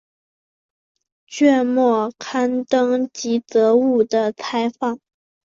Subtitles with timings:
[1.27, 4.97] 卷末刊登吉泽务的采访。